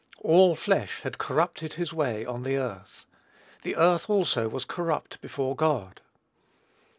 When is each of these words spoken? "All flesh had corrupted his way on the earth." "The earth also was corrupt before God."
"All 0.23 0.55
flesh 0.55 1.01
had 1.01 1.19
corrupted 1.19 1.73
his 1.73 1.93
way 1.93 2.25
on 2.25 2.41
the 2.41 2.57
earth." 2.57 3.05
"The 3.61 3.75
earth 3.75 4.09
also 4.09 4.49
was 4.49 4.65
corrupt 4.65 5.21
before 5.21 5.55
God." 5.55 6.01